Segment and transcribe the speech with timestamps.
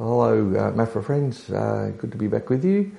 [0.00, 1.50] Hello, uh, Mafra friends.
[1.50, 2.90] Uh, good to be back with you.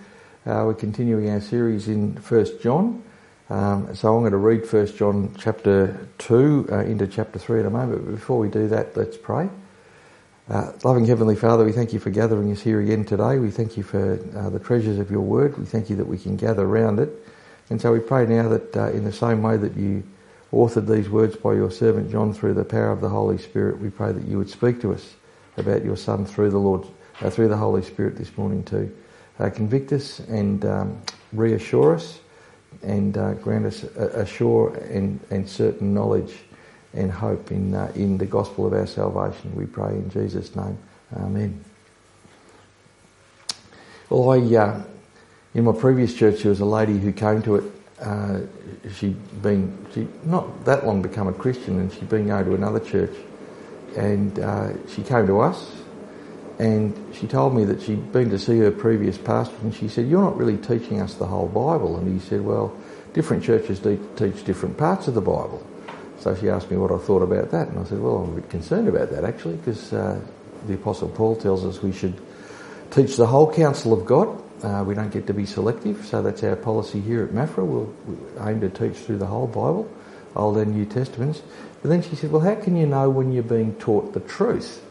[0.46, 3.02] Uh, we're continuing our series in First John.
[3.50, 7.66] Um, so I'm going to read First John chapter two uh, into chapter three in
[7.66, 8.06] a moment.
[8.06, 9.50] But before we do that, let's pray.
[10.48, 13.40] Uh, loving Heavenly Father, we thank you for gathering us here again today.
[13.40, 15.58] We thank you for uh, the treasures of your Word.
[15.58, 17.10] We thank you that we can gather around it.
[17.72, 20.04] And so we pray now that in the same way that you
[20.54, 23.90] authored these words by your servant John through the power of the Holy Spirit, we
[23.90, 25.16] pray that you would speak to us
[25.58, 26.86] about your Son through the Lord,
[27.22, 28.96] uh, through the Holy Spirit this morning too.
[29.40, 31.02] Uh, convict us and um,
[31.34, 32.20] reassure us
[32.84, 36.36] and uh, grant us a, a sure and, and, certain knowledge
[36.94, 39.54] and hope in, uh, in the gospel of our salvation.
[39.56, 40.78] We pray in Jesus' name.
[41.16, 41.64] Amen.
[44.10, 44.84] Well, I, uh,
[45.54, 47.64] in my previous church, there was a lady who came to it.
[48.00, 48.40] Uh,
[48.94, 52.80] she'd been, she not that long become a Christian and she'd been going to another
[52.80, 53.16] church
[53.96, 55.82] and uh, she came to us
[56.60, 60.08] and she told me that she'd been to see her previous pastor and she said,
[60.08, 61.98] You're not really teaching us the whole Bible.
[61.98, 62.76] And he said, Well,
[63.14, 65.66] different churches teach different parts of the Bible.
[66.20, 67.70] So she asked me what I thought about that.
[67.70, 70.22] And I said, Well, I'm a bit concerned about that actually because uh,
[70.68, 72.20] the Apostle Paul tells us we should
[72.92, 74.40] teach the whole counsel of God.
[74.64, 77.66] Uh, we don't get to be selective, so that's our policy here at Mafra.
[77.66, 79.90] We'll, we aim to teach through the whole Bible,
[80.36, 81.42] Old and New Testaments.
[81.82, 84.84] But then she said, Well, how can you know when you're being taught the truth?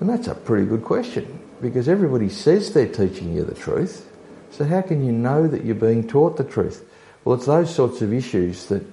[0.00, 4.08] And that's a pretty good question because everybody says they're teaching you the truth.
[4.50, 6.84] So how can you know that you're being taught the truth?
[7.24, 8.84] Well, it's those sorts of issues that,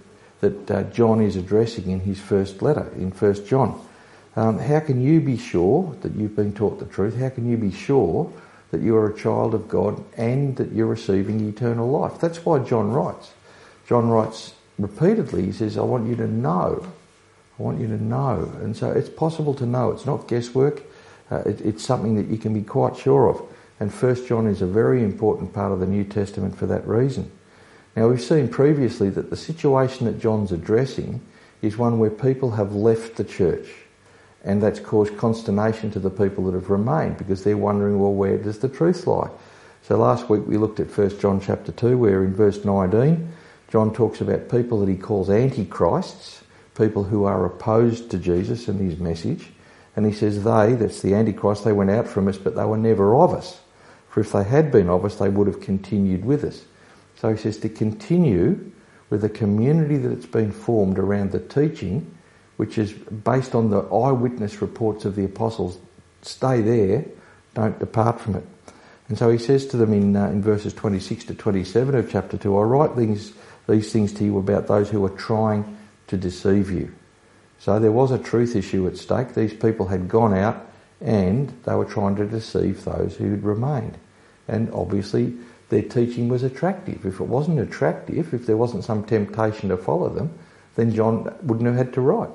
[0.42, 3.84] that uh, John is addressing in his first letter, in 1 John.
[4.36, 7.18] Um, how can you be sure that you've been taught the truth?
[7.18, 8.32] How can you be sure
[8.72, 12.20] that you are a child of God and that you're receiving eternal life?
[12.20, 13.34] That's why John writes.
[13.88, 16.92] John writes repeatedly, he says, I want you to know.
[17.60, 18.52] I want you to know.
[18.62, 19.92] And so it's possible to know.
[19.92, 20.82] It's not guesswork.
[21.30, 23.42] Uh, it, it's something that you can be quite sure of.
[23.80, 27.32] And First John is a very important part of the New Testament for that reason.
[27.96, 31.22] Now we've seen previously that the situation that John's addressing
[31.62, 33.68] is one where people have left the church.
[34.46, 38.38] And that's caused consternation to the people that have remained because they're wondering, well, where
[38.38, 39.30] does the truth lie?
[39.84, 43.34] So last week we looked at 1 John chapter 2 where in verse 19
[43.70, 46.44] John talks about people that he calls antichrists,
[46.76, 49.52] people who are opposed to Jesus and his message.
[49.96, 52.78] And he says they, that's the antichrist, they went out from us, but they were
[52.78, 53.60] never of us.
[54.10, 56.64] For if they had been of us, they would have continued with us.
[57.18, 58.72] So he says to continue
[59.10, 62.16] with a community that it's been formed around the teaching,
[62.58, 65.78] which is based on the eyewitness reports of the apostles.
[66.22, 67.06] Stay there,
[67.54, 68.46] don't depart from it.
[69.10, 72.38] And so he says to them in, uh, in verses 26 to 27 of chapter
[72.38, 73.34] 2, I write things
[73.70, 76.94] these things to you about those who are trying to deceive you.
[77.60, 79.36] So there was a truth issue at stake.
[79.36, 80.66] These people had gone out
[81.02, 83.98] and they were trying to deceive those who had remained.
[84.48, 85.34] And obviously
[85.70, 87.06] their teaching was attractive.
[87.06, 90.38] If it wasn't attractive, if there wasn't some temptation to follow them,
[90.76, 92.30] then John wouldn't have had to write.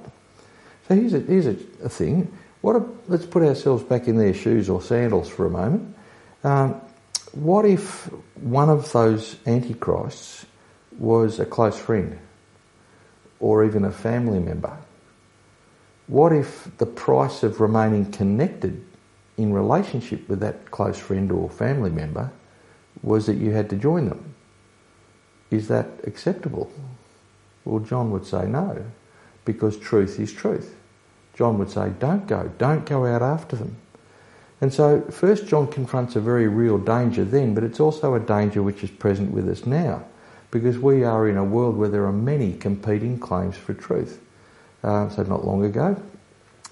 [0.89, 2.33] So here's a, here's a, a thing.
[2.61, 5.97] What a, let's put ourselves back in their shoes or sandals for a moment.
[6.45, 6.81] Um,
[7.33, 8.05] what if
[8.37, 10.47] one of those antichrists
[10.99, 12.19] was a close friend
[13.41, 14.77] or even a family member?
[16.06, 18.84] What if the price of remaining connected
[19.37, 22.31] in relationship with that close friend or family member
[23.03, 24.34] was that you had to join them?
[25.50, 26.71] Is that acceptable?
[27.65, 28.84] Well, John would say no,
[29.44, 30.77] because truth is truth.
[31.34, 33.77] John would say, don't go, don't go out after them.
[34.60, 38.62] And so, first John confronts a very real danger then, but it's also a danger
[38.62, 40.04] which is present with us now
[40.54, 44.20] because we are in a world where there are many competing claims for truth.
[44.84, 46.00] Uh, so not long ago,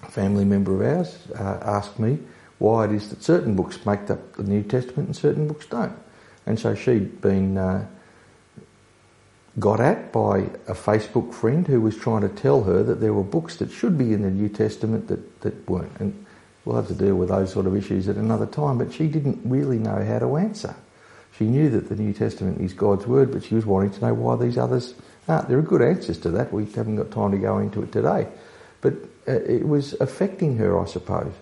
[0.05, 2.21] a family member of ours uh, asked me
[2.61, 5.99] why it is that certain books make up the New Testament and certain books don't.
[6.47, 7.85] And so she'd been uh,
[9.59, 13.25] got at by a Facebook friend who was trying to tell her that there were
[13.25, 15.99] books that should be in the New Testament that, that weren't.
[15.99, 16.25] And
[16.65, 19.41] we'll have to deal with those sort of issues at another time, but she didn't
[19.45, 20.77] really know how to answer.
[21.39, 24.15] She knew that the New Testament is God's word, but she was wanting to know
[24.15, 24.95] why these others
[25.29, 25.49] aren't.
[25.49, 26.53] There are good answers to that.
[26.53, 28.29] We haven't got time to go into it today.
[28.81, 28.95] But
[29.27, 31.33] uh, it was affecting her, I suppose.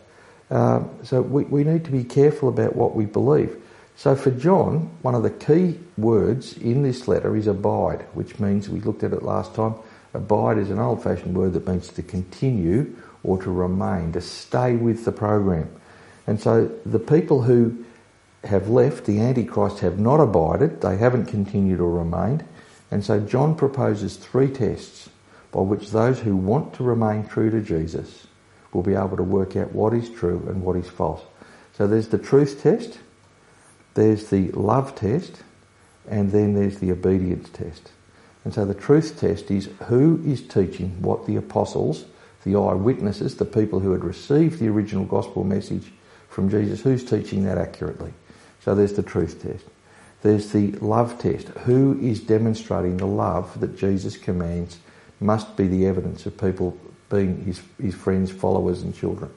[0.50, 3.56] Um, so we, we need to be careful about what we believe.
[3.96, 8.68] So for John, one of the key words in this letter is abide, which means,
[8.68, 9.74] we looked at it last time,
[10.14, 14.74] abide is an old fashioned word that means to continue or to remain, to stay
[14.76, 15.70] with the program.
[16.26, 17.84] And so the people who
[18.44, 22.44] have left, the Antichrist have not abided, they haven't continued or remained.
[22.90, 25.10] And so John proposes three tests
[25.52, 28.26] by which those who want to remain true to Jesus
[28.72, 31.22] will be able to work out what is true and what is false.
[31.76, 32.98] So there's the truth test,
[33.94, 35.42] there's the love test,
[36.08, 37.90] and then there's the obedience test.
[38.44, 42.06] And so the truth test is who is teaching what the apostles,
[42.44, 45.92] the eyewitnesses, the people who had received the original gospel message
[46.28, 48.14] from Jesus, who's teaching that accurately?
[48.60, 49.64] So there's the truth test.
[50.22, 51.48] There's the love test.
[51.48, 54.78] Who is demonstrating the love that Jesus commands
[55.18, 56.76] must be the evidence of people
[57.08, 59.30] being his, his friends, followers, and children?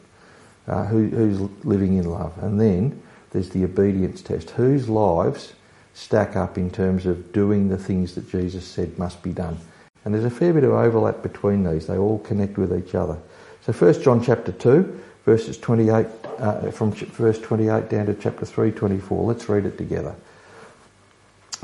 [0.68, 2.38] Uh, who, who's living in love?
[2.42, 4.52] And then there's the obedience test.
[4.52, 5.54] Whose lives
[5.94, 9.58] stack up in terms of doing the things that Jesus said must be done?
[10.06, 11.88] And there's a fair bit of overlap between these.
[11.88, 13.18] They all connect with each other.
[13.62, 16.06] So 1 John chapter 2, verses 28,
[16.40, 19.26] uh, from verse 28 down to chapter 3, 24.
[19.26, 20.16] Let's read it together.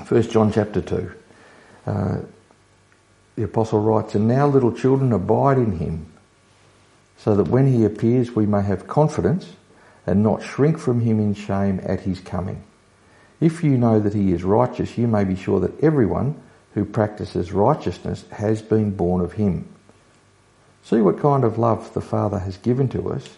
[0.07, 1.11] 1 John chapter 2.
[1.85, 2.17] Uh,
[3.35, 6.06] the apostle writes, And now little children abide in him,
[7.17, 9.53] so that when he appears we may have confidence
[10.06, 12.63] and not shrink from him in shame at his coming.
[13.41, 16.41] If you know that he is righteous, you may be sure that everyone
[16.73, 19.67] who practices righteousness has been born of him.
[20.83, 23.38] See what kind of love the Father has given to us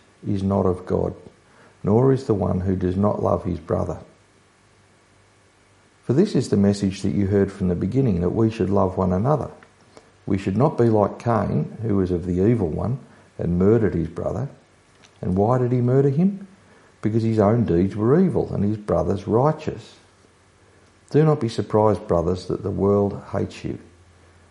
[0.27, 1.13] is not of God
[1.83, 3.99] nor is the one who does not love his brother.
[6.03, 8.97] For this is the message that you heard from the beginning, that we should love
[8.97, 9.49] one another.
[10.25, 12.99] We should not be like Cain, who was of the evil one
[13.37, 14.49] and murdered his brother.
[15.21, 16.47] And why did he murder him?
[17.01, 19.95] Because his own deeds were evil and his brother's righteous.
[21.09, 23.79] Do not be surprised, brothers, that the world hates you.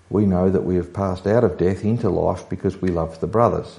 [0.08, 3.28] We know that we have passed out of death into life because we love the
[3.28, 3.78] brothers.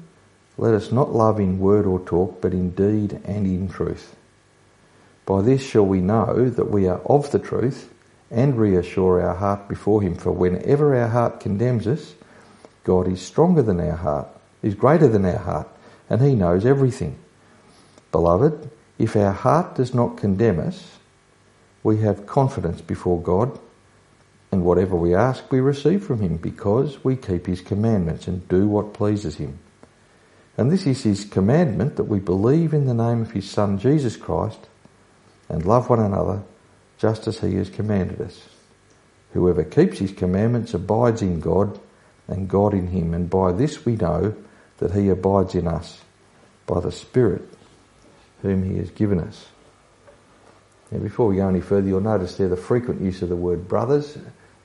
[0.61, 4.15] let us not love in word or talk, but in deed and in truth.
[5.25, 7.91] By this shall we know that we are of the truth
[8.29, 10.13] and reassure our heart before Him.
[10.13, 12.13] For whenever our heart condemns us,
[12.83, 14.27] God is stronger than our heart,
[14.61, 15.67] is greater than our heart,
[16.11, 17.17] and He knows everything.
[18.11, 20.99] Beloved, if our heart does not condemn us,
[21.81, 23.57] we have confidence before God,
[24.51, 28.67] and whatever we ask we receive from Him, because we keep His commandments and do
[28.67, 29.57] what pleases Him.
[30.57, 34.17] And this is his commandment that we believe in the name of his Son Jesus
[34.17, 34.59] Christ
[35.49, 36.43] and love one another
[36.97, 38.47] just as he has commanded us.
[39.33, 41.79] Whoever keeps his commandments abides in God
[42.27, 43.13] and God in him.
[43.13, 44.35] And by this we know
[44.77, 46.01] that he abides in us
[46.65, 47.47] by the Spirit
[48.41, 49.47] whom he has given us.
[50.91, 53.67] Now before we go any further, you'll notice there the frequent use of the word
[53.67, 54.17] brothers.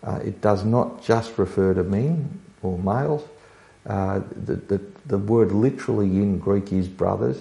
[0.03, 3.23] Uh, it does not just refer to men or males.
[3.87, 7.41] Uh, the, the, the, word literally in Greek is brothers,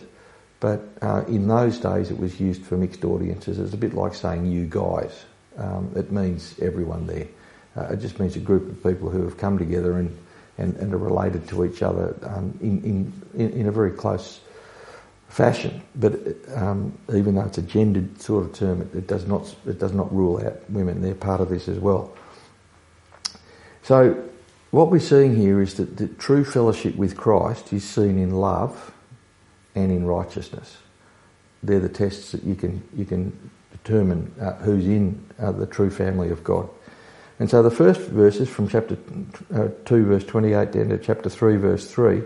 [0.59, 3.57] but uh, in those days it was used for mixed audiences.
[3.57, 5.25] It's a bit like saying you guys.
[5.57, 7.27] Um, it means everyone there.
[7.75, 10.15] Uh, it just means a group of people who have come together and,
[10.59, 14.39] and, and are related to each other um, in, in, in a very close
[15.29, 15.81] fashion.
[15.95, 16.19] But
[16.53, 19.93] um, even though it's a gendered sort of term, it, it, does not it does
[19.93, 21.01] not rule out women.
[21.01, 22.15] They're part of this as well.
[23.83, 24.24] So
[24.75, 28.91] what we're seeing here is that the true fellowship with Christ is seen in love
[29.73, 30.75] and in righteousness.
[31.63, 35.89] They're the tests that you can you can determine uh, who's in uh, the true
[35.89, 36.69] family of God.
[37.39, 38.97] And so the first verses from chapter
[39.53, 42.21] uh, 2 verse 28 down to chapter 3 verse 3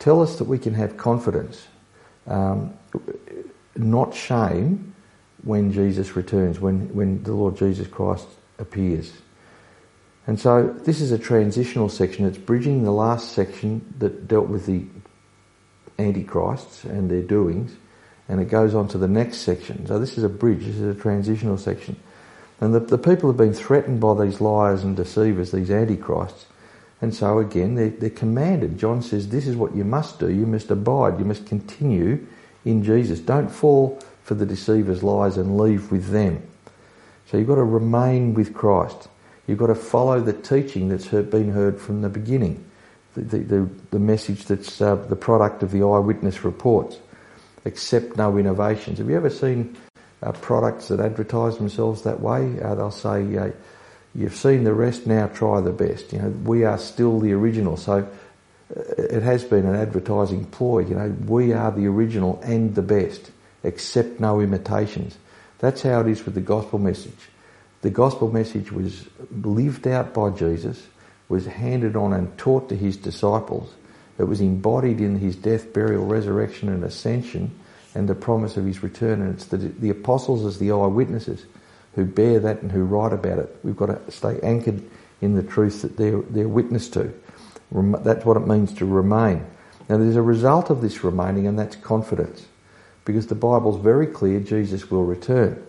[0.00, 1.68] tell us that we can have confidence,
[2.26, 2.74] um,
[3.76, 4.96] not shame,
[5.44, 8.26] when Jesus returns, when, when the Lord Jesus Christ
[8.58, 9.12] appears.
[10.28, 12.26] And so this is a transitional section.
[12.26, 14.84] It's bridging the last section that dealt with the
[15.98, 17.74] antichrists and their doings,
[18.28, 19.86] and it goes on to the next section.
[19.86, 21.96] So this is a bridge, this is a transitional section.
[22.60, 26.44] And the, the people have been threatened by these liars and deceivers, these antichrists,
[27.00, 28.76] and so again, they're, they're, commanded.
[28.76, 30.30] John says, This is what you must do.
[30.30, 31.18] You must abide.
[31.18, 32.26] You must continue
[32.64, 33.20] in Jesus.
[33.20, 36.42] Don't fall for the deceiver's lies and leave with them.
[37.30, 39.08] So you've got to remain with Christ.
[39.48, 42.64] You've got to follow the teaching that's been heard from the beginning,
[43.14, 46.98] the, the, the, the message that's uh, the product of the eyewitness reports.
[47.64, 48.98] Accept no innovations.
[48.98, 49.74] Have you ever seen
[50.22, 52.60] uh, products that advertise themselves that way?
[52.60, 53.50] Uh, they'll say, uh,
[54.14, 56.12] You've seen the rest, now try the best.
[56.12, 57.76] You know, we are still the original.
[57.76, 58.06] So
[58.76, 60.80] uh, it has been an advertising ploy.
[60.80, 63.30] You know, we are the original and the best.
[63.64, 65.16] Accept no imitations.
[65.58, 67.28] That's how it is with the gospel message.
[67.82, 70.84] The gospel message was lived out by Jesus,
[71.28, 73.72] was handed on and taught to his disciples.
[74.18, 77.56] It was embodied in his death, burial, resurrection, and ascension,
[77.94, 79.22] and the promise of his return.
[79.22, 81.46] And it's the, the apostles as the eyewitnesses
[81.94, 83.56] who bear that and who write about it.
[83.62, 84.82] We've got to stay anchored
[85.20, 87.12] in the truth that they're, they're witness to.
[87.70, 89.46] That's what it means to remain.
[89.88, 92.46] Now there's a result of this remaining and that's confidence.
[93.04, 95.64] Because the Bible's very clear Jesus will return.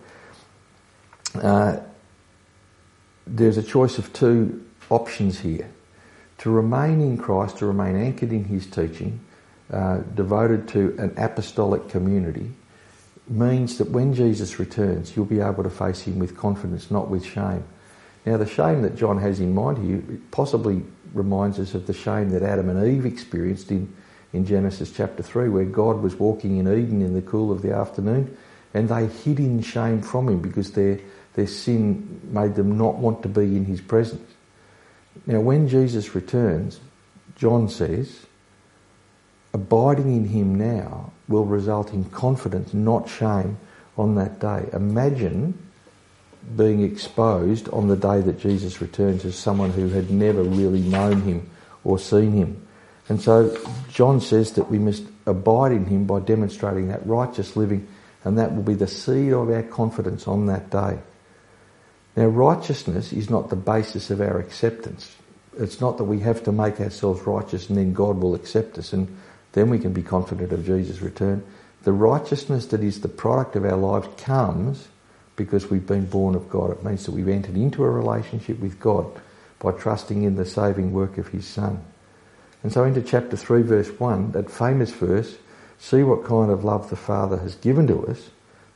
[1.34, 1.78] Uh,
[3.30, 5.68] there's a choice of two options here.
[6.38, 9.20] To remain in Christ, to remain anchored in His teaching,
[9.72, 12.50] uh, devoted to an apostolic community,
[13.28, 17.24] means that when Jesus returns, you'll be able to face him with confidence, not with
[17.24, 17.62] shame.
[18.26, 20.82] Now, the shame that John has in mind here possibly
[21.14, 23.92] reminds us of the shame that Adam and Eve experienced in,
[24.32, 27.72] in Genesis chapter 3, where God was walking in Eden in the cool of the
[27.72, 28.36] afternoon
[28.74, 30.98] and they hid in shame from him because their,
[31.34, 34.30] their sin made them not want to be in his presence.
[35.26, 36.80] Now, when Jesus returns,
[37.36, 38.26] John says,
[39.52, 43.58] abiding in him now will result in confidence, not shame,
[43.96, 44.68] on that day.
[44.72, 45.58] Imagine
[46.56, 51.22] being exposed on the day that Jesus returns as someone who had never really known
[51.22, 51.48] him
[51.84, 52.66] or seen him.
[53.08, 53.56] And so
[53.90, 57.86] John says that we must abide in him by demonstrating that righteous living,
[58.24, 60.98] and that will be the seed of our confidence on that day.
[62.16, 65.14] Now, righteousness is not the basis of our acceptance.
[65.58, 68.92] It's not that we have to make ourselves righteous and then God will accept us.
[68.92, 69.16] And
[69.52, 71.44] then we can be confident of Jesus' return.
[71.82, 74.88] The righteousness that is the product of our lives comes
[75.36, 76.70] because we've been born of God.
[76.70, 79.06] It means that we've entered into a relationship with God
[79.58, 81.82] by trusting in the saving work of His Son.
[82.62, 85.38] And so into chapter 3 verse 1, that famous verse,
[85.78, 88.28] see what kind of love the Father has given to us,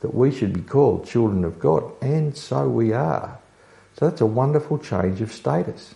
[0.05, 1.91] that we should be called children of God.
[1.99, 3.39] And so we are.
[3.97, 5.95] So that's a wonderful change of status.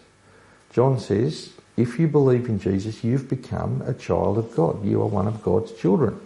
[0.74, 4.84] John says, if you believe in Jesus, you've become a child of God.
[4.84, 6.20] You are one of God's children.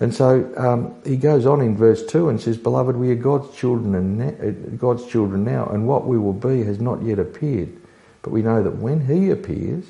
[0.00, 3.54] And so um, he goes on in verse two and says, "Beloved, we are God's
[3.54, 7.18] children and na- uh, God's children now, and what we will be has not yet
[7.18, 7.76] appeared.
[8.22, 9.84] But we know that when He appears,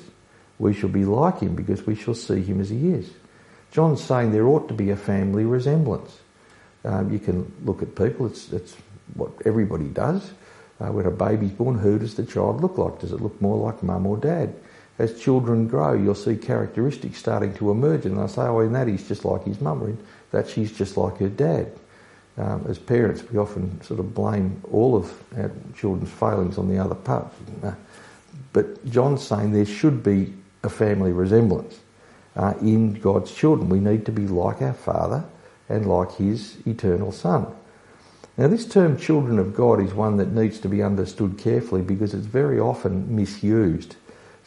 [0.59, 3.09] we shall be like Him, because we shall see Him as He is."
[3.71, 6.19] John's saying there ought to be a family resemblance.
[6.87, 8.75] Um, you can look at people; it's, it's
[9.13, 10.31] what everybody does.
[10.79, 12.99] Uh, when a baby's born, who does the child look like?
[12.99, 14.53] Does it look more like mum or dad?
[14.99, 18.87] as children grow, you'll see characteristics starting to emerge, and they'll say, "Oh, in that
[18.87, 19.97] he's just like his mum, or in
[20.31, 21.71] that she's just like her dad."
[22.37, 26.77] Um, as parents, we often sort of blame all of our children's failings on the
[26.77, 27.27] other part.
[28.53, 31.79] But John's saying there should be a family resemblance
[32.35, 33.69] uh, in God's children.
[33.69, 35.23] We need to be like our Father
[35.69, 37.47] and like His eternal Son.
[38.37, 42.13] Now, this term children of God is one that needs to be understood carefully because
[42.13, 43.95] it's very often misused.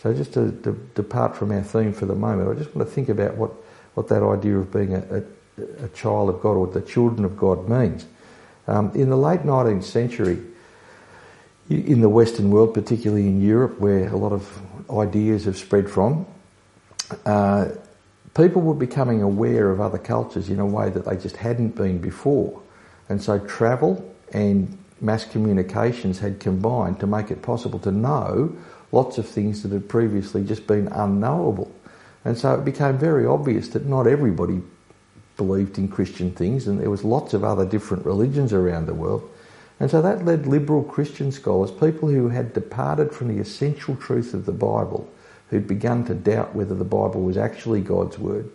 [0.00, 2.94] So just to, to, depart from our theme for the moment, I just want to
[2.94, 3.50] think about what,
[3.94, 5.24] what that idea of being a,
[5.58, 8.06] a, a child of God or the children of God means.
[8.68, 10.40] Um, in the late 19th century,
[11.68, 14.60] in the Western world, particularly in Europe, where a lot of
[14.90, 16.26] ideas have spread from,
[17.26, 17.68] uh,
[18.40, 21.99] people were becoming aware of other cultures in a way that they just hadn't been
[21.99, 22.62] before.
[23.09, 28.56] And so travel and mass communications had combined to make it possible to know
[28.92, 31.70] lots of things that had previously just been unknowable.
[32.25, 34.62] And so it became very obvious that not everybody
[35.37, 39.28] believed in Christian things, and there was lots of other different religions around the world.
[39.80, 44.35] And so that led liberal Christian scholars, people who had departed from the essential truth
[44.35, 45.11] of the Bible,
[45.50, 48.50] who'd begun to doubt whether the Bible was actually God's word,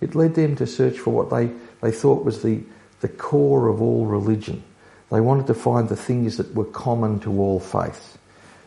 [0.00, 2.60] it led them to search for what they, they thought was the,
[3.00, 4.62] the core of all religion.
[5.10, 8.18] They wanted to find the things that were common to all faiths.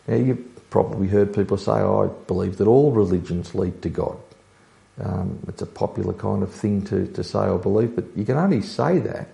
[0.07, 4.17] Now, you've probably heard people say, oh, I believe that all religions lead to God.
[5.01, 8.37] Um, it's a popular kind of thing to, to say or believe, but you can
[8.37, 9.27] only say that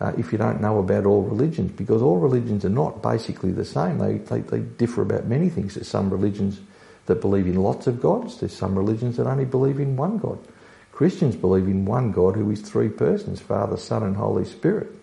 [0.00, 3.64] uh, if you don't know about all religions, because all religions are not basically the
[3.64, 3.98] same.
[3.98, 5.74] They, they, they differ about many things.
[5.74, 6.60] There's some religions
[7.08, 8.38] that believe in lots of gods.
[8.38, 10.38] There's some religions that only believe in one God.
[10.92, 14.94] Christians believe in one God who is three persons, Father, Son and Holy Spirit.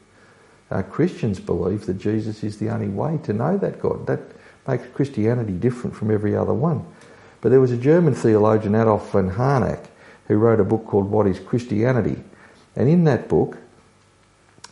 [0.69, 4.05] Uh, Christians believe that Jesus is the only way to know that God.
[4.05, 4.19] That
[4.67, 6.85] makes Christianity different from every other one.
[7.41, 9.85] But there was a German theologian, Adolf von Harnack,
[10.27, 12.21] who wrote a book called What is Christianity?
[12.75, 13.57] And in that book,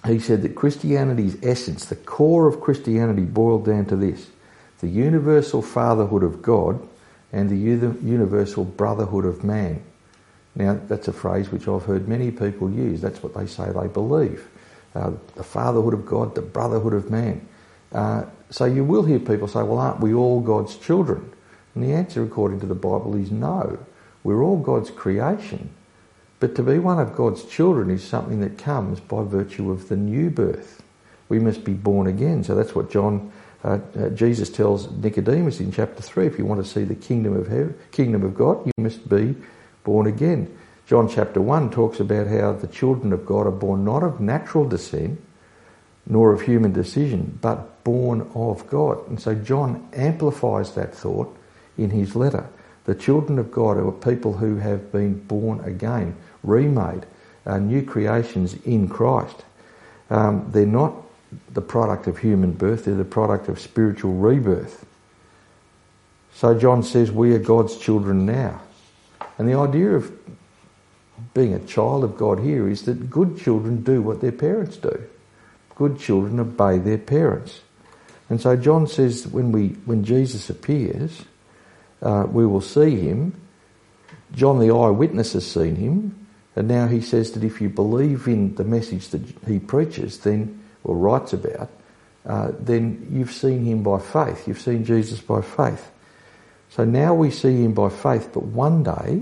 [0.05, 4.29] he said that Christianity's essence, the core of Christianity, boiled down to this
[4.81, 6.85] the universal fatherhood of God
[7.33, 9.83] and the universal brotherhood of man.
[10.55, 13.01] Now, that's a phrase which I've heard many people use.
[13.01, 14.47] That's what they say they believe.
[14.95, 17.45] Uh, the fatherhood of God, the brotherhood of man.
[17.91, 21.31] Uh, so you will hear people say, well, aren't we all God's children?
[21.73, 23.79] And the answer, according to the Bible, is no.
[24.23, 25.71] We're all God's creation.
[26.39, 29.95] But to be one of God's children is something that comes by virtue of the
[29.95, 30.83] new birth.
[31.29, 32.43] We must be born again.
[32.43, 33.31] So that's what John,
[33.63, 36.27] uh, uh, Jesus tells Nicodemus in chapter 3.
[36.27, 39.36] If you want to see the kingdom of heaven, kingdom of God, you must be
[39.84, 40.58] born again.
[40.86, 44.67] John chapter 1 talks about how the children of God are born not of natural
[44.67, 45.22] descent,
[46.05, 49.07] nor of human decision, but born of God.
[49.07, 51.33] And so John amplifies that thought
[51.77, 52.50] in his letter.
[52.83, 57.05] The children of God are people who have been born again, remade,
[57.46, 59.46] uh, new creations in Christ.
[60.09, 60.94] Um, they're not
[61.51, 64.85] the product of human birth, they're the product of spiritual rebirth.
[66.33, 68.61] So John says we are God's children now.
[69.37, 70.11] And the idea of
[71.33, 75.03] being a child of God here is that good children do what their parents do.
[75.75, 77.61] Good children obey their parents.
[78.29, 81.24] And so John says when we when Jesus appears,
[82.01, 83.39] uh, we will see him.
[84.33, 88.55] John the eyewitness has seen him, and now he says that if you believe in
[88.55, 91.69] the message that he preaches, then or writes about,
[92.25, 94.48] uh, then you've seen him by faith.
[94.48, 95.91] You've seen Jesus by faith.
[96.69, 99.22] So now we see him by faith, but one day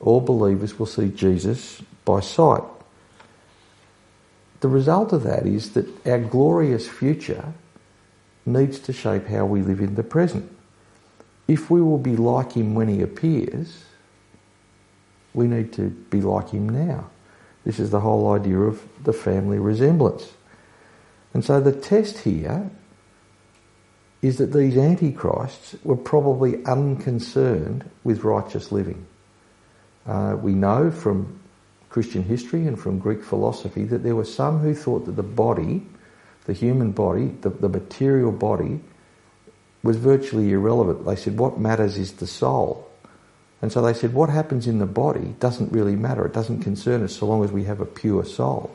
[0.00, 2.62] all believers will see Jesus by sight.
[4.60, 7.52] The result of that is that our glorious future
[8.44, 10.50] needs to shape how we live in the present
[11.48, 13.84] if we will be like him when he appears,
[15.32, 17.08] we need to be like him now.
[17.64, 20.30] This is the whole idea of the family resemblance.
[21.34, 22.70] And so the test here
[24.22, 29.06] is that these antichrists were probably unconcerned with righteous living.
[30.06, 31.38] Uh, we know from
[31.90, 35.86] Christian history and from Greek philosophy that there were some who thought that the body,
[36.46, 38.80] the human body, the, the material body,
[39.82, 41.06] was virtually irrelevant.
[41.06, 42.90] They said, what matters is the soul.
[43.62, 46.26] And so they said, what happens in the body doesn't really matter.
[46.26, 48.74] It doesn't concern us so long as we have a pure soul.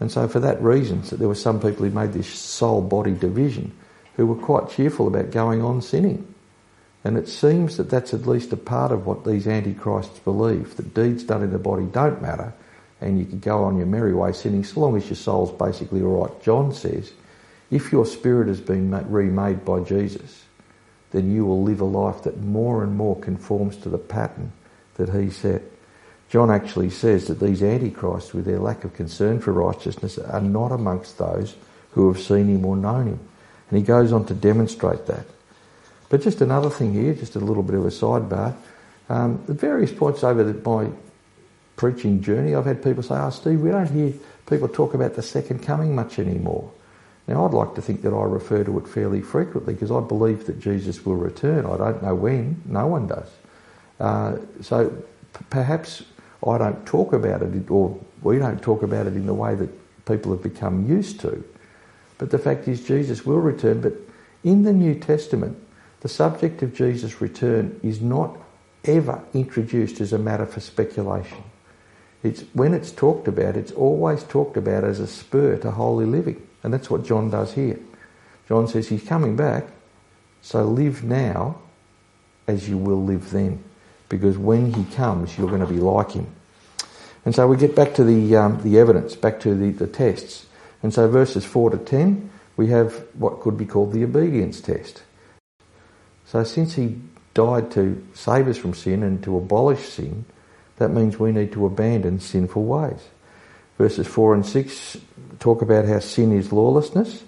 [0.00, 3.72] And so for that reason, so there were some people who made this soul-body division
[4.16, 6.34] who were quite cheerful about going on sinning.
[7.04, 10.94] And it seems that that's at least a part of what these antichrists believe, that
[10.94, 12.52] deeds done in the body don't matter
[13.00, 16.02] and you can go on your merry way sinning so long as your soul's basically
[16.02, 16.42] alright.
[16.42, 17.12] John says,
[17.70, 20.44] if your spirit has been remade by Jesus,
[21.10, 24.52] then you will live a life that more and more conforms to the pattern
[24.94, 25.62] that he set.
[26.36, 30.70] John actually says that these antichrists, with their lack of concern for righteousness, are not
[30.70, 31.56] amongst those
[31.92, 33.20] who have seen him or known him.
[33.70, 35.24] And he goes on to demonstrate that.
[36.10, 38.54] But just another thing here, just a little bit of a sidebar.
[39.08, 40.90] Um, at various points over the, my
[41.76, 44.12] preaching journey, I've had people say, oh, Steve, we don't hear
[44.46, 46.70] people talk about the second coming much anymore.
[47.26, 50.44] Now, I'd like to think that I refer to it fairly frequently because I believe
[50.48, 51.64] that Jesus will return.
[51.64, 53.30] I don't know when, no one does.
[53.98, 54.90] Uh, so
[55.32, 56.02] p- perhaps
[56.48, 60.06] I don't talk about it, or we don't talk about it in the way that
[60.06, 61.44] people have become used to.
[62.18, 63.80] But the fact is, Jesus will return.
[63.80, 63.94] But
[64.44, 65.58] in the New Testament,
[66.00, 68.38] the subject of Jesus' return is not
[68.84, 71.42] ever introduced as a matter for speculation.
[72.22, 76.46] It's, when it's talked about, it's always talked about as a spur to holy living.
[76.62, 77.78] And that's what John does here.
[78.48, 79.66] John says he's coming back,
[80.42, 81.60] so live now
[82.46, 83.62] as you will live then.
[84.08, 86.32] Because when he comes, you're going to be like him.
[87.26, 90.46] And so we get back to the, um, the evidence, back to the, the tests.
[90.82, 95.02] And so verses 4 to 10, we have what could be called the obedience test.
[96.26, 97.00] So since he
[97.34, 100.24] died to save us from sin and to abolish sin,
[100.76, 103.00] that means we need to abandon sinful ways.
[103.76, 104.96] Verses 4 and 6
[105.40, 107.24] talk about how sin is lawlessness.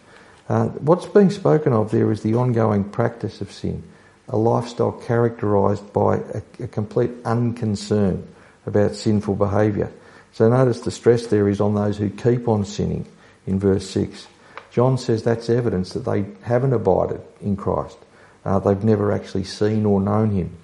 [0.49, 3.83] Uh, what's being spoken of there is the ongoing practice of sin,
[4.29, 8.27] a lifestyle characterised by a, a complete unconcern
[8.67, 9.91] about sinful behaviour.
[10.33, 13.07] So notice the stress there is on those who keep on sinning
[13.47, 14.27] in verse 6.
[14.71, 17.99] John says that's evidence that they haven't abided in Christ.
[18.45, 20.57] Uh, they've never actually seen or known him.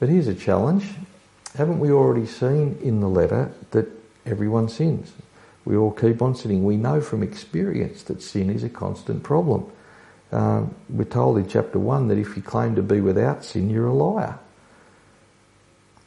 [0.00, 0.86] But here's a challenge.
[1.56, 3.88] Haven't we already seen in the letter that
[4.26, 5.12] everyone sins?
[5.64, 6.64] We all keep on sinning.
[6.64, 9.70] We know from experience that sin is a constant problem.
[10.32, 13.86] Um, we're told in chapter 1 that if you claim to be without sin, you're
[13.86, 14.38] a liar.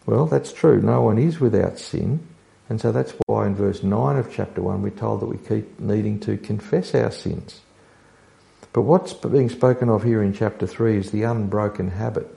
[0.07, 0.81] Well, that's true.
[0.81, 2.25] No one is without sin.
[2.69, 5.79] And so that's why in verse 9 of chapter 1 we're told that we keep
[5.79, 7.61] needing to confess our sins.
[8.73, 12.27] But what's being spoken of here in chapter 3 is the unbroken habit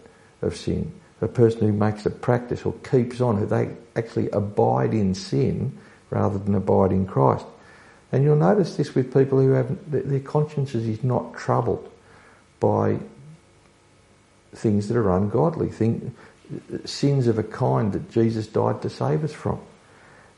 [0.42, 0.92] of sin.
[1.22, 5.76] A person who makes a practice or keeps on, who they actually abide in sin
[6.11, 7.46] rather than abide in Christ.
[8.11, 11.88] And you'll notice this with people who have their consciences is not troubled
[12.59, 12.98] by
[14.54, 16.14] things that are ungodly, thing,
[16.84, 19.60] sins of a kind that Jesus died to save us from.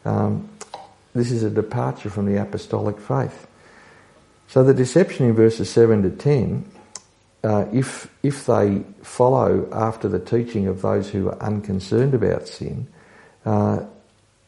[0.04, 0.48] Um,
[1.14, 3.46] this is a departure from the apostolic faith.
[4.48, 6.64] So the deception in verses 7 to 10,
[7.44, 12.86] uh, if, if they follow after the teaching of those who are unconcerned about sin,
[13.44, 13.80] uh,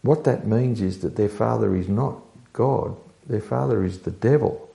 [0.03, 2.21] what that means is that their father is not
[2.53, 2.97] God,
[3.27, 4.71] their father is the devil.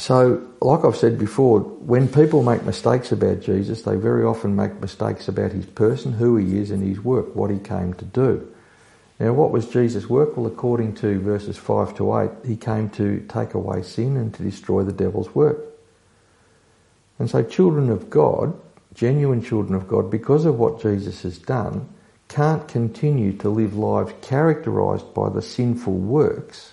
[0.00, 4.80] So, like I've said before, when people make mistakes about Jesus, they very often make
[4.80, 8.50] mistakes about his person, who he is, and his work, what he came to do.
[9.18, 10.38] Now, what was Jesus' work?
[10.38, 14.42] Well, according to verses 5 to 8, he came to take away sin and to
[14.42, 15.58] destroy the devil's work.
[17.18, 18.58] And so, children of God,
[18.94, 21.86] genuine children of God, because of what Jesus has done,
[22.28, 26.72] can't continue to live lives characterised by the sinful works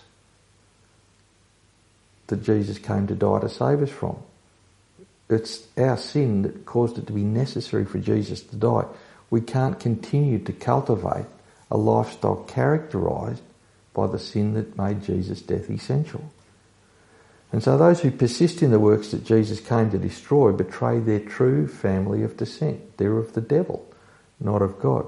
[2.27, 4.17] that Jesus came to die to save us from.
[5.29, 8.85] It's our sin that caused it to be necessary for Jesus to die.
[9.29, 11.25] We can't continue to cultivate
[11.69, 13.41] a lifestyle characterised
[13.93, 16.31] by the sin that made Jesus' death essential.
[17.51, 21.19] And so those who persist in the works that Jesus came to destroy betray their
[21.19, 22.97] true family of descent.
[22.97, 23.85] They're of the devil,
[24.39, 25.07] not of God.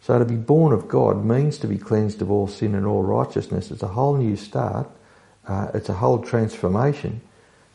[0.00, 3.02] So to be born of God means to be cleansed of all sin and all
[3.02, 3.70] righteousness.
[3.70, 4.88] It's a whole new start.
[5.46, 7.20] Uh, it's a whole transformation.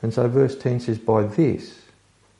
[0.01, 1.82] And so verse 10 says, by this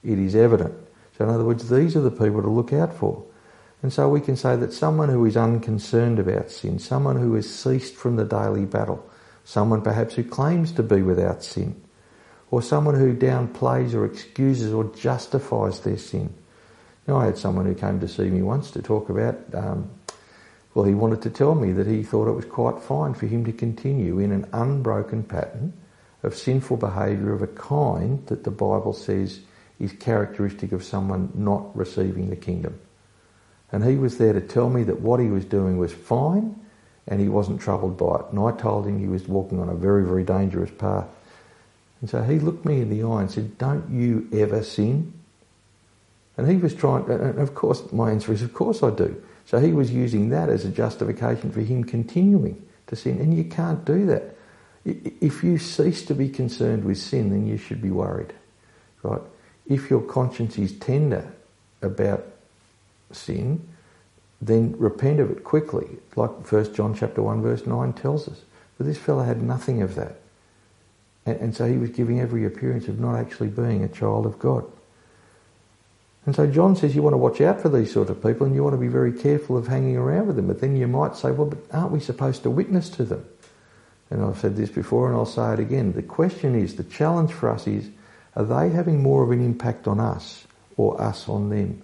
[0.03, 0.73] it is evident.
[1.17, 3.23] So in other words, these are the people to look out for.
[3.81, 7.49] And so we can say that someone who is unconcerned about sin, someone who has
[7.53, 9.07] ceased from the daily battle,
[9.45, 11.81] someone perhaps who claims to be without sin,
[12.51, 16.33] or someone who downplays or excuses or justifies their sin.
[17.07, 19.89] Now, I had someone who came to see me once to talk about, um,
[20.73, 23.43] well, he wanted to tell me that he thought it was quite fine for him
[23.45, 25.73] to continue in an unbroken pattern
[26.21, 29.39] of sinful behaviour of a kind that the Bible says
[29.79, 32.79] is characteristic of someone not receiving the kingdom.
[33.71, 36.60] And he was there to tell me that what he was doing was fine
[37.08, 38.25] and he wasn't troubled by it.
[38.32, 41.08] And I told him he was walking on a very, very dangerous path.
[42.01, 45.13] And so he looked me in the eye and said, Don't you ever sin?
[46.39, 49.21] And he was trying, and of course, my answer is, Of course I do.
[49.45, 53.19] So he was using that as a justification for him continuing to sin.
[53.19, 54.38] And you can't do that.
[54.86, 58.32] If you cease to be concerned with sin, then you should be worried,
[59.04, 59.19] right?
[59.67, 61.30] If your conscience is tender
[61.82, 62.25] about
[63.12, 63.67] sin,
[64.41, 68.39] then repent of it quickly, like 1 John chapter 1 verse 9 tells us.
[68.78, 70.21] But this fellow had nothing of that.
[71.25, 74.39] And, and so he was giving every appearance of not actually being a child of
[74.39, 74.63] God.
[76.25, 78.53] And so John says you want to watch out for these sort of people and
[78.53, 80.47] you want to be very careful of hanging around with them.
[80.47, 83.25] But then you might say, well, but aren't we supposed to witness to them?
[84.10, 85.93] And I've said this before and I'll say it again.
[85.93, 87.89] The question is, the challenge for us is,
[88.36, 90.45] are they having more of an impact on us
[90.77, 91.82] or us on them?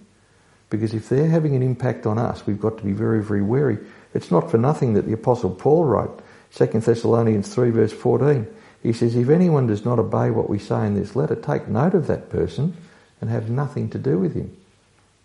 [0.68, 3.78] Because if they're having an impact on us, we've got to be very, very wary.
[4.14, 6.20] It's not for nothing that the Apostle Paul wrote,
[6.54, 8.46] 2 Thessalonians 3 verse 14.
[8.82, 11.94] He says, if anyone does not obey what we say in this letter, take note
[11.94, 12.76] of that person
[13.20, 14.56] and have nothing to do with him.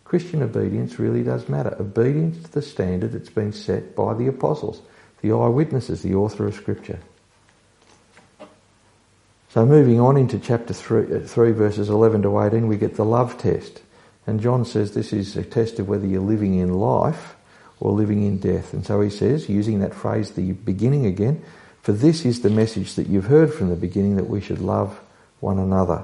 [0.04, 1.76] Christian obedience really does matter.
[1.80, 4.82] Obedience to the standard that's been set by the apostles,
[5.22, 7.00] the eyewitnesses, the author of Scripture.
[9.50, 13.06] So moving on into chapter 3, uh, 3, verses 11 to 18, we get the
[13.06, 13.82] love test.
[14.28, 17.36] And John says this is a test of whether you're living in life
[17.80, 18.74] or living in death.
[18.74, 21.44] And so he says, using that phrase, the beginning again,
[21.82, 25.00] for this is the message that you've heard from the beginning that we should love
[25.40, 26.04] one another.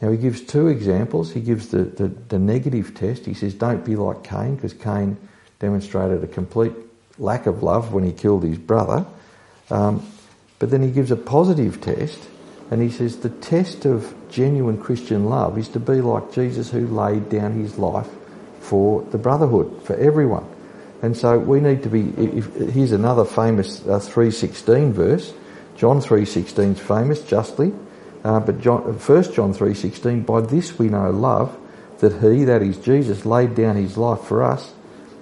[0.00, 1.32] Now he gives two examples.
[1.32, 3.26] He gives the, the, the negative test.
[3.26, 5.16] He says, don't be like Cain, because Cain
[5.58, 6.72] demonstrated a complete
[7.18, 9.04] lack of love when he killed his brother.
[9.70, 10.06] Um,
[10.58, 12.28] but then he gives a positive test
[12.70, 16.86] and he says the test of genuine Christian love is to be like Jesus who
[16.86, 18.08] laid down his life
[18.60, 20.46] for the brotherhood, for everyone.
[21.00, 25.32] And so we need to be, if, here's another famous uh, 3.16 verse.
[25.76, 27.72] John 3.16 is famous, justly.
[28.24, 28.98] Uh, but John, 1
[29.32, 31.56] John 3.16, by this we know love,
[31.98, 34.72] that he, that is Jesus, laid down his life for us,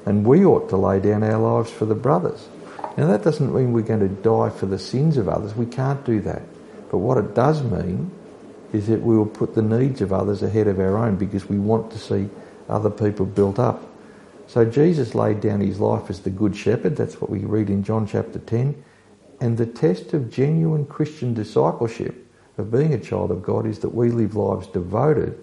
[0.04, 2.48] and we ought to lay down our lives for the brothers.
[2.96, 5.54] Now that doesn't mean we're going to die for the sins of others.
[5.54, 6.42] We can't do that.
[6.90, 8.10] But what it does mean
[8.72, 11.58] is that we will put the needs of others ahead of our own because we
[11.58, 12.28] want to see
[12.68, 13.82] other people built up.
[14.46, 16.96] So Jesus laid down his life as the good shepherd.
[16.96, 18.82] That's what we read in John chapter 10.
[19.40, 22.25] And the test of genuine Christian discipleship,
[22.58, 25.38] of being a child of God, is that we live lives devoted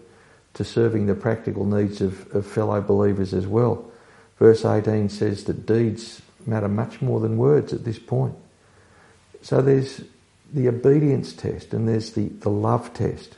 [0.56, 3.90] to serving the practical needs of, of fellow believers as well.
[4.38, 8.36] Verse 18 says that deeds matter much more than words at this point.
[9.42, 10.02] So there's
[10.54, 13.38] the obedience test and there's the, the love test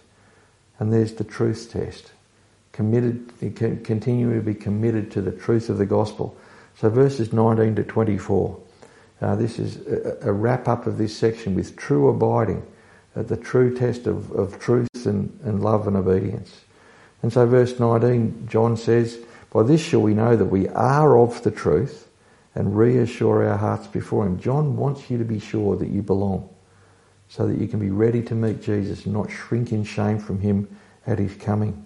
[0.80, 2.12] and there's the truth test.
[2.72, 3.32] Committed,
[3.84, 6.36] continuing to be committed to the truth of the gospel.
[6.78, 8.60] So verses 19 to 24.
[9.22, 12.66] Uh, this is a, a, wrap up of this section with true abiding,
[13.24, 16.62] the true test of, of truth and, and love and obedience.
[17.22, 19.18] And so verse 19, John says,
[19.52, 22.08] By this shall we know that we are of the truth
[22.54, 24.40] and reassure our hearts before Him.
[24.40, 26.50] John wants you to be sure that you belong
[27.28, 30.40] so that you can be ready to meet Jesus and not shrink in shame from
[30.40, 30.68] Him
[31.08, 31.86] at His coming.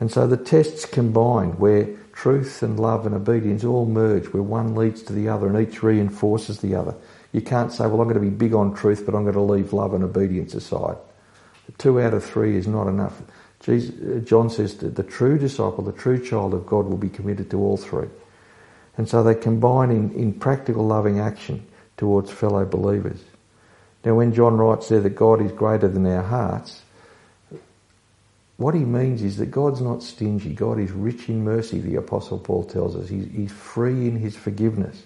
[0.00, 4.74] And so the tests combined where truth and love and obedience all merge, where one
[4.74, 6.94] leads to the other and each reinforces the other.
[7.36, 9.42] You can't say, well, I'm going to be big on truth, but I'm going to
[9.42, 10.96] leave love and obedience aside.
[11.76, 13.20] Two out of three is not enough.
[13.60, 17.50] Jesus, John says that the true disciple, the true child of God will be committed
[17.50, 18.08] to all three.
[18.96, 21.66] And so they combine in, in practical loving action
[21.98, 23.22] towards fellow believers.
[24.02, 26.84] Now, when John writes there that God is greater than our hearts,
[28.56, 30.54] what he means is that God's not stingy.
[30.54, 33.10] God is rich in mercy, the Apostle Paul tells us.
[33.10, 35.02] He's, he's free in his forgiveness.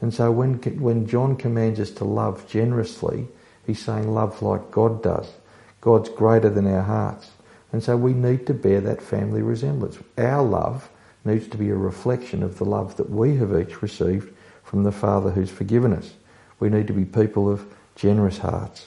[0.00, 3.28] And so when, when John commands us to love generously,
[3.66, 5.32] he's saying love like God does.
[5.80, 7.30] God's greater than our hearts.
[7.72, 9.98] And so we need to bear that family resemblance.
[10.18, 10.88] Our love
[11.24, 14.32] needs to be a reflection of the love that we have each received
[14.62, 16.12] from the Father who's forgiven us.
[16.58, 18.86] We need to be people of generous hearts.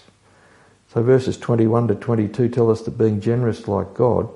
[0.93, 4.29] So verses 21 to 22 tell us that being generous like God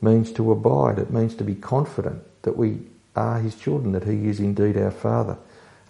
[0.00, 0.98] means to abide.
[0.98, 2.80] It means to be confident that we
[3.14, 5.36] are His children, that He is indeed our Father.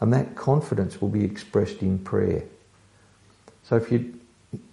[0.00, 2.44] And that confidence will be expressed in prayer.
[3.62, 4.04] So if you're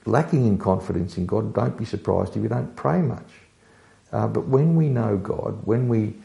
[0.06, 3.28] lacking in confidence in God, don't be surprised if you don't pray much.
[4.12, 6.16] Uh, but when we know God, when we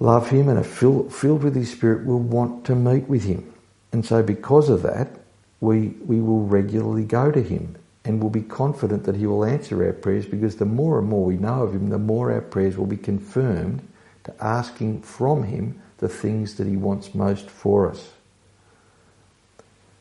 [0.00, 3.52] love Him and are fill, filled with His Spirit we'll want to meet with Him.
[3.92, 5.20] And so because of that,
[5.60, 9.82] we, we will regularly go to Him and will be confident that He will answer
[9.84, 12.76] our prayers because the more and more we know of Him, the more our prayers
[12.76, 13.86] will be confirmed
[14.24, 18.10] to asking from Him the things that He wants most for us.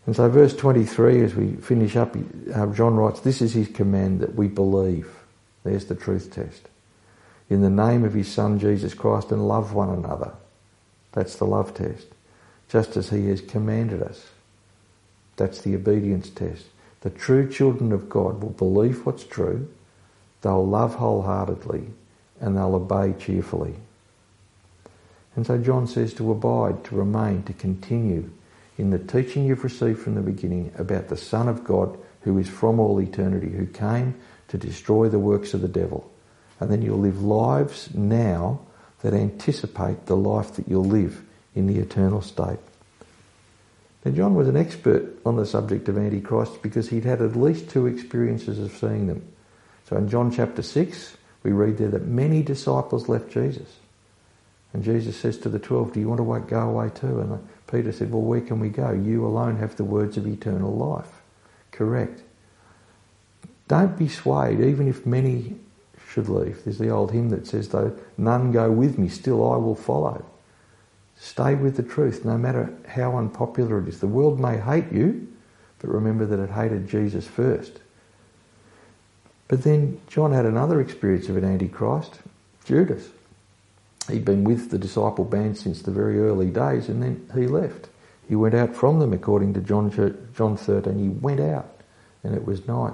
[0.05, 2.15] And so verse 23, as we finish up,
[2.53, 5.07] uh, John writes, this is his command that we believe.
[5.63, 6.67] There's the truth test
[7.49, 10.33] in the name of his Son Jesus Christ and love one another.
[11.11, 12.07] That's the love test.
[12.69, 14.25] Just as he has commanded us.
[15.35, 16.65] That's the obedience test.
[17.01, 19.69] The true children of God will believe what's true,
[20.41, 21.85] they'll love wholeheartedly,
[22.39, 23.75] and they'll obey cheerfully.
[25.35, 28.29] And so John says to abide, to remain, to continue
[28.77, 32.49] in the teaching you've received from the beginning about the Son of God who is
[32.49, 34.15] from all eternity, who came
[34.47, 36.09] to destroy the works of the devil
[36.63, 38.59] and then you'll live lives now
[39.01, 41.21] that anticipate the life that you'll live
[41.55, 42.59] in the eternal state.
[44.05, 47.69] Now, John was an expert on the subject of Antichrist because he'd had at least
[47.69, 49.27] two experiences of seeing them.
[49.89, 53.67] So in John chapter 6, we read there that many disciples left Jesus.
[54.73, 57.19] And Jesus says to the twelve, Do you want to go away too?
[57.19, 58.91] And Peter said, Well, where can we go?
[58.91, 61.21] You alone have the words of eternal life.
[61.71, 62.21] Correct.
[63.67, 65.55] Don't be swayed, even if many
[66.09, 66.63] should leave.
[66.63, 70.23] There's the old hymn that says, though none go with me, still I will follow.
[71.17, 73.99] Stay with the truth, no matter how unpopular it is.
[73.99, 75.27] The world may hate you,
[75.79, 77.79] but remember that it hated Jesus first.
[79.47, 82.19] But then John had another experience of an antichrist,
[82.65, 83.09] Judas.
[84.09, 87.87] He'd been with the disciple band since the very early days and then he left.
[88.27, 89.91] He went out from them according to John,
[90.35, 90.97] John 13.
[90.97, 91.69] He went out
[92.23, 92.93] and it was night.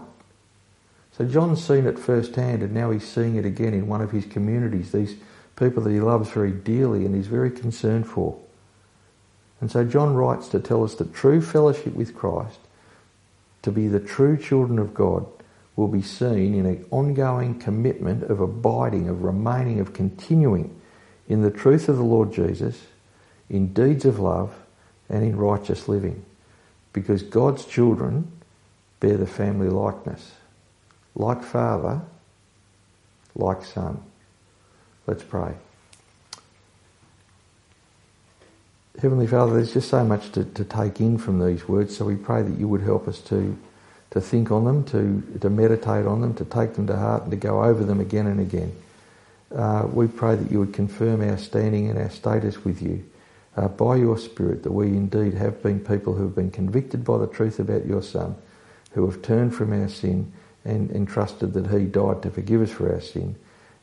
[1.17, 4.25] So John's seen it firsthand and now he's seeing it again in one of his
[4.25, 5.15] communities, these
[5.55, 8.37] people that he loves very dearly and he's very concerned for.
[9.61, 12.59] And so John writes to tell us that true fellowship with Christ,
[13.63, 15.25] to be the true children of God,
[15.75, 20.78] will be seen in an ongoing commitment of abiding, of remaining, of continuing
[21.29, 22.81] in the truth of the Lord Jesus,
[23.49, 24.53] in deeds of love,
[25.07, 26.25] and in righteous living.
[26.91, 28.31] Because God's children
[28.99, 30.31] bear the family likeness
[31.15, 32.01] like Father,
[33.35, 34.01] like Son.
[35.05, 35.53] Let's pray.
[39.01, 42.15] Heavenly Father, there's just so much to, to take in from these words, so we
[42.15, 43.57] pray that you would help us to,
[44.11, 47.31] to think on them, to, to meditate on them, to take them to heart and
[47.31, 48.73] to go over them again and again.
[49.55, 53.03] Uh, we pray that you would confirm our standing and our status with you
[53.57, 57.17] uh, by your Spirit, that we indeed have been people who have been convicted by
[57.17, 58.35] the truth about your Son,
[58.91, 60.31] who have turned from our sin
[60.65, 63.35] and entrusted that He died to forgive us for our sin,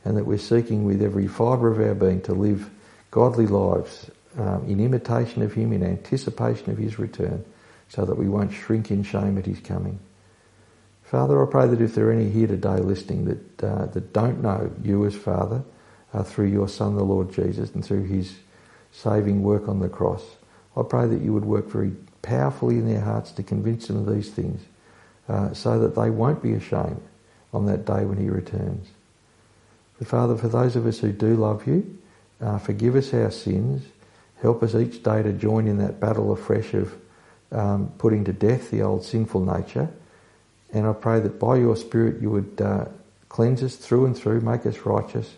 [0.05, 2.69] and that we're seeking with every fibre of our being to live
[3.11, 7.43] godly lives um, in imitation of Him, in anticipation of His return,
[7.89, 9.99] so that we won't shrink in shame at His coming.
[11.07, 14.41] Father, I pray that if there are any here today listening that uh, that don't
[14.41, 15.63] know you as Father
[16.13, 18.35] uh, through your Son, the Lord Jesus, and through His
[18.91, 20.23] saving work on the cross,
[20.75, 24.13] I pray that you would work very powerfully in their hearts to convince them of
[24.13, 24.61] these things
[25.29, 27.01] uh, so that they won't be ashamed
[27.53, 28.89] on that day when he returns.
[29.99, 31.97] But Father, for those of us who do love you,
[32.41, 33.81] uh, forgive us our sins.
[34.41, 36.93] Help us each day to join in that battle afresh of
[37.53, 39.89] um, putting to death the old sinful nature.
[40.73, 42.85] And I pray that by your Spirit you would uh,
[43.29, 45.35] cleanse us through and through, make us righteous,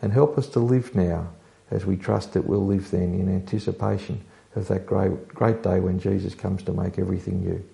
[0.00, 1.28] and help us to live now
[1.70, 5.98] as we trust that we'll live then in anticipation of that great, great day when
[5.98, 7.64] Jesus comes to make everything new.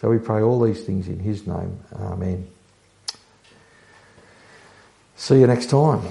[0.00, 1.78] So we pray all these things in His name.
[1.94, 2.48] Amen.
[5.16, 6.02] See you next time.